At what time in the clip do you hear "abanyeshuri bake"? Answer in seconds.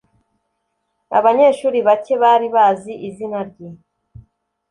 1.17-2.13